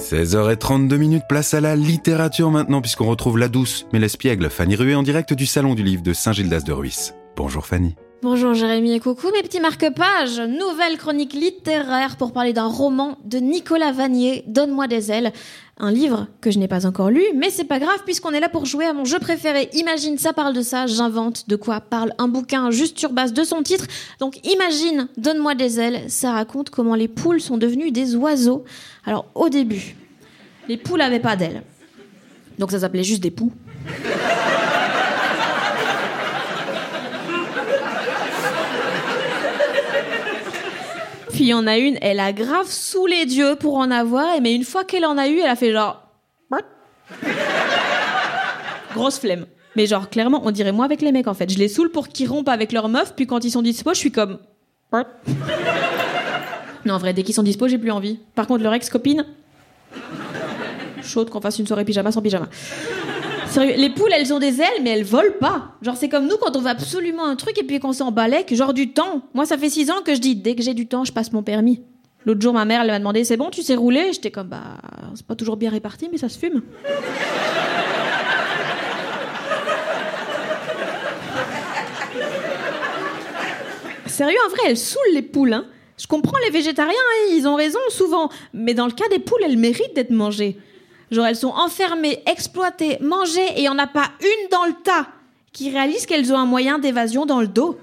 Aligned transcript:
16h32 0.00 0.96
minutes, 0.96 1.24
place 1.28 1.52
à 1.52 1.60
la 1.60 1.76
littérature 1.76 2.50
maintenant, 2.50 2.80
puisqu'on 2.80 3.06
retrouve 3.06 3.38
la 3.38 3.48
douce 3.48 3.86
mais 3.92 3.98
l'espiègle 3.98 4.48
Fanny 4.48 4.74
Rué 4.74 4.94
en 4.94 5.02
direct 5.02 5.34
du 5.34 5.46
Salon 5.46 5.74
du 5.74 5.82
Livre 5.82 6.02
de 6.02 6.14
Saint-Gildas 6.14 6.62
de 6.62 6.72
Ruisse. 6.72 7.14
Bonjour 7.36 7.66
Fanny. 7.66 7.94
Bonjour 8.22 8.52
Jérémy 8.52 8.92
et 8.92 9.00
coucou 9.00 9.28
mes 9.32 9.40
petits 9.42 9.60
marque-pages. 9.60 10.40
Nouvelle 10.40 10.98
chronique 10.98 11.32
littéraire 11.32 12.16
pour 12.18 12.32
parler 12.32 12.52
d'un 12.52 12.66
roman 12.66 13.16
de 13.24 13.38
Nicolas 13.38 13.92
Vanier, 13.92 14.44
Donne-moi 14.46 14.88
des 14.88 15.10
ailes. 15.10 15.32
Un 15.78 15.90
livre 15.90 16.26
que 16.42 16.50
je 16.50 16.58
n'ai 16.58 16.68
pas 16.68 16.84
encore 16.84 17.08
lu, 17.08 17.22
mais 17.34 17.48
c'est 17.48 17.64
pas 17.64 17.78
grave 17.78 18.02
puisqu'on 18.04 18.32
est 18.32 18.40
là 18.40 18.50
pour 18.50 18.66
jouer 18.66 18.84
à 18.84 18.92
mon 18.92 19.06
jeu 19.06 19.18
préféré. 19.20 19.70
Imagine, 19.72 20.18
ça 20.18 20.34
parle 20.34 20.52
de 20.52 20.60
ça, 20.60 20.86
j'invente 20.86 21.48
de 21.48 21.56
quoi 21.56 21.80
parle 21.80 22.12
un 22.18 22.28
bouquin 22.28 22.70
juste 22.70 22.98
sur 22.98 23.12
base 23.12 23.32
de 23.32 23.42
son 23.42 23.62
titre. 23.62 23.86
Donc 24.18 24.38
imagine, 24.46 25.08
Donne-moi 25.16 25.54
des 25.54 25.80
ailes, 25.80 26.02
ça 26.08 26.32
raconte 26.32 26.68
comment 26.68 26.96
les 26.96 27.08
poules 27.08 27.40
sont 27.40 27.56
devenues 27.56 27.90
des 27.90 28.16
oiseaux. 28.16 28.64
Alors 29.06 29.24
au 29.34 29.48
début, 29.48 29.96
les 30.68 30.76
poules 30.76 30.98
n'avaient 30.98 31.20
pas 31.20 31.36
d'ailes. 31.36 31.62
Donc 32.58 32.70
ça 32.70 32.80
s'appelait 32.80 33.02
juste 33.02 33.22
des 33.22 33.30
poux. 33.30 33.50
Puis 41.32 41.44
il 41.44 41.48
y 41.48 41.54
en 41.54 41.66
a 41.66 41.78
une, 41.78 41.98
elle 42.00 42.20
a 42.20 42.32
grave 42.32 42.66
sous 42.68 43.06
les 43.06 43.26
dieux 43.26 43.56
pour 43.56 43.76
en 43.76 43.90
avoir, 43.90 44.40
mais 44.40 44.54
une 44.54 44.64
fois 44.64 44.84
qu'elle 44.84 45.04
en 45.04 45.18
a 45.18 45.28
eu, 45.28 45.38
elle 45.38 45.50
a 45.50 45.56
fait 45.56 45.72
genre. 45.72 46.02
Grosse 48.94 49.18
flemme. 49.18 49.46
Mais 49.76 49.86
genre, 49.86 50.10
clairement, 50.10 50.42
on 50.44 50.50
dirait 50.50 50.72
moi 50.72 50.84
avec 50.84 51.00
les 51.00 51.12
mecs 51.12 51.28
en 51.28 51.34
fait. 51.34 51.50
Je 51.50 51.58
les 51.58 51.68
saoule 51.68 51.90
pour 51.90 52.08
qu'ils 52.08 52.28
rompent 52.28 52.48
avec 52.48 52.72
leur 52.72 52.88
meuf, 52.88 53.14
puis 53.14 53.26
quand 53.26 53.44
ils 53.44 53.50
sont 53.50 53.62
dispo, 53.62 53.94
je 53.94 53.98
suis 53.98 54.12
comme. 54.12 54.38
Non, 56.84 56.94
en 56.94 56.98
vrai, 56.98 57.12
dès 57.12 57.22
qu'ils 57.22 57.34
sont 57.34 57.42
dispo, 57.42 57.68
j'ai 57.68 57.78
plus 57.78 57.90
envie. 57.90 58.18
Par 58.34 58.46
contre, 58.46 58.64
leur 58.64 58.74
ex-copine. 58.74 59.24
Chaude 61.02 61.30
qu'on 61.30 61.40
fasse 61.40 61.58
une 61.58 61.66
soirée 61.66 61.84
pyjama 61.84 62.10
sans 62.10 62.22
pyjama. 62.22 62.48
Les 63.56 63.90
poules, 63.90 64.12
elles 64.12 64.32
ont 64.32 64.38
des 64.38 64.60
ailes, 64.60 64.82
mais 64.82 64.90
elles 64.90 65.04
volent 65.04 65.34
pas. 65.40 65.72
Genre, 65.82 65.96
c'est 65.96 66.08
comme 66.08 66.26
nous 66.26 66.36
quand 66.36 66.56
on 66.56 66.60
veut 66.60 66.68
absolument 66.68 67.24
un 67.24 67.36
truc 67.36 67.58
et 67.58 67.64
puis 67.64 67.80
qu'on 67.80 67.92
s'en 67.92 68.12
balèque, 68.12 68.54
genre 68.54 68.72
du 68.72 68.92
temps. 68.92 69.22
Moi, 69.34 69.44
ça 69.44 69.58
fait 69.58 69.70
six 69.70 69.90
ans 69.90 70.02
que 70.04 70.14
je 70.14 70.20
dis, 70.20 70.36
dès 70.36 70.54
que 70.54 70.62
j'ai 70.62 70.74
du 70.74 70.86
temps, 70.86 71.04
je 71.04 71.12
passe 71.12 71.32
mon 71.32 71.42
permis. 71.42 71.82
L'autre 72.26 72.40
jour, 72.40 72.52
ma 72.52 72.64
mère, 72.64 72.82
elle 72.82 72.88
m'a 72.88 72.98
demandé, 72.98 73.24
c'est 73.24 73.36
bon, 73.36 73.50
tu 73.50 73.62
sais 73.62 73.74
rouler? 73.74 74.12
J'étais 74.12 74.30
comme, 74.30 74.48
bah, 74.48 74.76
c'est 75.14 75.26
pas 75.26 75.34
toujours 75.34 75.56
bien 75.56 75.70
réparti, 75.70 76.08
mais 76.12 76.18
ça 76.18 76.28
se 76.28 76.38
fume. 76.38 76.62
Sérieux, 84.06 84.38
en 84.46 84.50
vrai, 84.50 84.60
elles 84.66 84.76
saoulent 84.76 85.14
les 85.14 85.22
poules, 85.22 85.54
hein. 85.54 85.64
Je 85.96 86.06
comprends 86.06 86.38
les 86.44 86.50
végétariens, 86.50 86.92
hein, 86.92 87.32
ils 87.32 87.46
ont 87.46 87.56
raison 87.56 87.78
souvent, 87.90 88.30
mais 88.54 88.72
dans 88.72 88.86
le 88.86 88.92
cas 88.92 89.08
des 89.10 89.18
poules, 89.18 89.42
elles 89.44 89.58
méritent 89.58 89.94
d'être 89.94 90.10
mangées. 90.10 90.56
Genre, 91.10 91.26
elles 91.26 91.36
sont 91.36 91.48
enfermées, 91.48 92.22
exploitées, 92.26 92.98
mangées, 93.00 93.40
et 93.56 93.58
il 93.58 93.62
n'y 93.62 93.68
en 93.68 93.78
a 93.78 93.86
pas 93.86 94.10
une 94.20 94.48
dans 94.50 94.64
le 94.64 94.74
tas 94.84 95.06
qui 95.52 95.70
réalise 95.70 96.06
qu'elles 96.06 96.32
ont 96.32 96.38
un 96.38 96.46
moyen 96.46 96.78
d'évasion 96.78 97.26
dans 97.26 97.40
le 97.40 97.48
dos. 97.48 97.78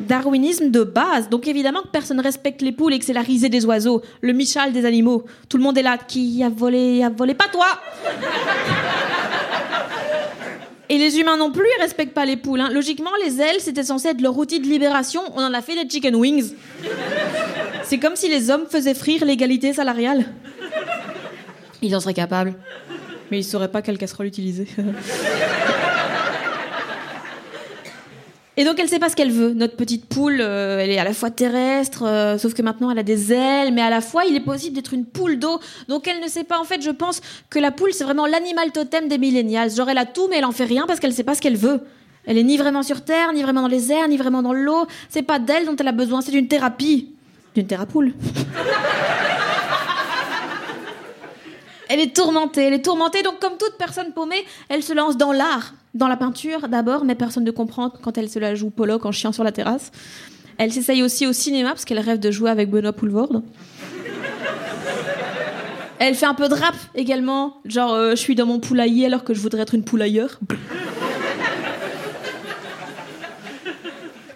Darwinisme 0.00 0.70
de 0.70 0.82
base. 0.82 1.28
Donc 1.28 1.46
évidemment 1.46 1.82
que 1.82 1.88
personne 1.88 2.16
ne 2.16 2.22
respecte 2.22 2.60
les 2.62 2.72
poules 2.72 2.92
et 2.92 2.98
que 2.98 3.04
c'est 3.04 3.12
la 3.12 3.20
risée 3.20 3.48
des 3.48 3.64
oiseaux, 3.64 4.02
le 4.20 4.32
Michal 4.32 4.72
des 4.72 4.84
animaux. 4.84 5.24
Tout 5.48 5.58
le 5.58 5.62
monde 5.62 5.78
est 5.78 5.82
là. 5.82 5.96
Qui 5.96 6.42
a 6.42 6.48
volé 6.48 7.04
A 7.04 7.08
volé 7.10 7.34
Pas 7.34 7.46
toi? 7.52 7.66
Et 10.88 10.98
les 10.98 11.18
humains 11.18 11.36
non 11.36 11.50
plus, 11.52 11.64
ils 11.78 11.82
respectent 11.82 12.14
pas 12.14 12.24
les 12.24 12.36
poules. 12.36 12.60
hein. 12.60 12.68
Logiquement, 12.70 13.10
les 13.24 13.40
ailes, 13.40 13.60
c'était 13.60 13.84
censé 13.84 14.08
être 14.08 14.20
leur 14.20 14.36
outil 14.36 14.60
de 14.60 14.66
libération. 14.66 15.22
On 15.34 15.42
en 15.42 15.54
a 15.54 15.62
fait 15.62 15.74
des 15.74 15.88
chicken 15.88 16.14
wings. 16.16 16.52
C'est 17.84 17.98
comme 17.98 18.16
si 18.16 18.28
les 18.28 18.50
hommes 18.50 18.66
faisaient 18.68 18.94
frire 18.94 19.24
l'égalité 19.24 19.72
salariale. 19.72 20.26
Ils 21.82 21.94
en 21.96 22.00
seraient 22.00 22.14
capables. 22.14 22.54
Mais 23.30 23.40
ils 23.40 23.44
sauraient 23.44 23.70
pas 23.70 23.82
quelle 23.82 23.98
casserole 23.98 24.26
utiliser. 24.26 24.66
Et 28.58 28.64
donc 28.64 28.78
elle 28.78 28.88
sait 28.88 28.98
pas 28.98 29.08
ce 29.08 29.16
qu'elle 29.16 29.32
veut. 29.32 29.54
Notre 29.54 29.76
petite 29.76 30.04
poule, 30.04 30.40
euh, 30.40 30.78
elle 30.78 30.90
est 30.90 30.98
à 30.98 31.04
la 31.04 31.14
fois 31.14 31.30
terrestre, 31.30 32.04
euh, 32.04 32.36
sauf 32.36 32.52
que 32.52 32.60
maintenant 32.60 32.90
elle 32.90 32.98
a 32.98 33.02
des 33.02 33.32
ailes, 33.32 33.72
mais 33.72 33.80
à 33.80 33.88
la 33.88 34.02
fois 34.02 34.26
il 34.26 34.36
est 34.36 34.44
possible 34.44 34.76
d'être 34.76 34.92
une 34.92 35.06
poule 35.06 35.38
d'eau. 35.38 35.58
Donc 35.88 36.06
elle 36.06 36.20
ne 36.20 36.28
sait 36.28 36.44
pas. 36.44 36.60
En 36.60 36.64
fait, 36.64 36.82
je 36.82 36.90
pense 36.90 37.22
que 37.48 37.58
la 37.58 37.70
poule 37.70 37.94
c'est 37.94 38.04
vraiment 38.04 38.26
l'animal 38.26 38.70
totem 38.70 39.08
des 39.08 39.16
millénials. 39.16 39.70
Genre 39.70 39.88
elle 39.88 39.96
a 39.96 40.04
tout, 40.04 40.28
mais 40.28 40.36
elle 40.36 40.44
en 40.44 40.52
fait 40.52 40.66
rien 40.66 40.84
parce 40.86 41.00
qu'elle 41.00 41.14
sait 41.14 41.24
pas 41.24 41.34
ce 41.34 41.40
qu'elle 41.40 41.56
veut. 41.56 41.80
Elle 42.26 42.36
est 42.36 42.44
ni 42.44 42.58
vraiment 42.58 42.82
sur 42.82 43.02
terre, 43.02 43.32
ni 43.32 43.42
vraiment 43.42 43.62
dans 43.62 43.68
les 43.68 43.90
airs, 43.90 44.06
ni 44.06 44.18
vraiment 44.18 44.42
dans 44.42 44.52
l'eau. 44.52 44.86
C'est 45.08 45.22
pas 45.22 45.38
d'elle 45.38 45.64
dont 45.64 45.74
elle 45.76 45.88
a 45.88 45.92
besoin, 45.92 46.20
c'est 46.20 46.30
d'une 46.30 46.46
thérapie, 46.46 47.14
d'une 47.54 47.66
thérapoule. 47.66 48.12
Elle 51.92 52.00
est 52.00 52.16
tourmentée, 52.16 52.62
elle 52.62 52.72
est 52.72 52.82
tourmentée, 52.82 53.22
donc 53.22 53.38
comme 53.38 53.58
toute 53.58 53.76
personne 53.76 54.14
paumée, 54.14 54.42
elle 54.70 54.82
se 54.82 54.94
lance 54.94 55.18
dans 55.18 55.30
l'art, 55.30 55.74
dans 55.92 56.08
la 56.08 56.16
peinture 56.16 56.66
d'abord, 56.68 57.04
mais 57.04 57.14
personne 57.14 57.44
ne 57.44 57.50
comprend 57.50 57.90
quand 57.90 58.16
elle 58.16 58.30
se 58.30 58.38
la 58.38 58.54
joue 58.54 58.70
Pollock 58.70 59.04
en 59.04 59.12
chien 59.12 59.30
sur 59.30 59.44
la 59.44 59.52
terrasse. 59.52 59.92
Elle 60.56 60.72
s'essaye 60.72 61.02
aussi 61.02 61.26
au 61.26 61.34
cinéma 61.34 61.68
parce 61.68 61.84
qu'elle 61.84 61.98
rêve 61.98 62.18
de 62.18 62.30
jouer 62.30 62.48
avec 62.48 62.70
Benoît 62.70 62.94
Poulvorde. 62.94 63.42
Elle 65.98 66.14
fait 66.14 66.24
un 66.24 66.32
peu 66.32 66.48
de 66.48 66.54
rap 66.54 66.74
également, 66.94 67.58
genre 67.66 67.92
euh, 67.92 68.12
je 68.12 68.16
suis 68.16 68.34
dans 68.34 68.46
mon 68.46 68.58
poulailler 68.58 69.04
alors 69.04 69.22
que 69.22 69.34
je 69.34 69.40
voudrais 69.42 69.60
être 69.60 69.74
une 69.74 69.84
poulailleur. 69.84 70.40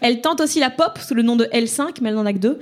Elle 0.03 0.21
tente 0.21 0.43
aussi 0.43 0.61
la 0.61 0.69
pop 0.69 0.99
sous 0.99 1.15
le 1.15 1.23
nom 1.23 1.37
de 1.37 1.47
L5, 1.47 2.03
mais 2.03 2.11
elle 2.11 2.17
n'en 2.17 2.27
a 2.27 2.35
que 2.35 2.39
deux. 2.39 2.59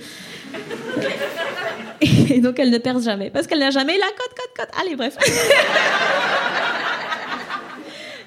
Et 2.31 2.41
donc 2.41 2.59
elle 2.59 2.71
ne 2.71 2.79
perce 2.79 3.05
jamais. 3.05 3.31
Parce 3.31 3.47
qu'elle 3.47 3.59
n'a 3.59 3.71
jamais 3.71 3.97
la 3.99 4.07
cote, 4.07 4.35
Allez, 4.81 4.97
bref. 4.97 5.17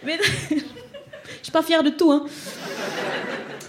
Mais 0.04 0.20
je 0.22 0.56
suis 1.44 1.52
pas 1.52 1.64
fière 1.64 1.84
de 1.84 1.90
tout, 1.90 2.12
hein. 2.12 2.26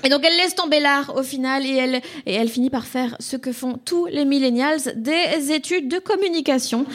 Et 0.05 0.09
donc 0.11 0.25
elle 0.25 0.37
laisse 0.37 0.55
tomber 0.55 0.81
l'art 0.81 1.17
au 1.17 1.23
final 1.23 1.67
et 1.67 1.75
elle, 1.75 2.01
et 2.25 2.35
elle 2.35 2.49
finit 2.49 2.71
par 2.71 2.87
faire 2.87 3.17
ce 3.19 3.37
que 3.37 3.53
font 3.53 3.79
tous 3.85 4.07
les 4.07 4.25
millennials, 4.25 4.79
des 4.95 5.53
études 5.53 5.89
de 5.89 5.99
communication. 5.99 6.87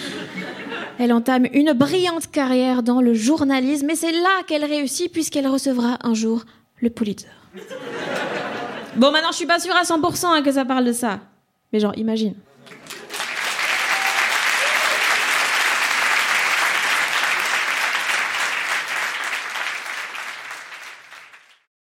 Elle 0.99 1.11
entame 1.11 1.47
une 1.51 1.73
brillante 1.73 2.31
carrière 2.31 2.81
dans 2.81 3.01
le 3.01 3.13
journalisme 3.13 3.89
et 3.89 3.95
c'est 3.95 4.11
là 4.11 4.43
qu'elle 4.47 4.63
réussit 4.63 5.11
puisqu'elle 5.11 5.47
recevra 5.47 5.97
un 6.01 6.13
jour 6.13 6.43
le 6.79 6.89
Pulitzer. 6.89 7.27
Bon 8.95 9.11
maintenant 9.11 9.31
je 9.31 9.37
suis 9.37 9.45
pas 9.45 9.59
sûre 9.59 9.75
à 9.75 9.83
100% 9.83 10.25
hein, 10.25 10.41
que 10.41 10.51
ça 10.51 10.65
parle 10.65 10.85
de 10.85 10.93
ça. 10.93 11.19
Mais 11.71 11.79
genre 11.79 11.97
imagine. 11.97 12.35